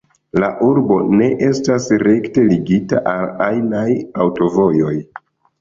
La 0.43 0.47
urbo 0.67 0.95
ne 1.19 1.27
estas 1.49 1.91
rekte 2.05 2.45
ligita 2.53 3.03
al 3.15 3.29
ajnaj 3.51 3.87
aŭtovojoj. 4.27 4.99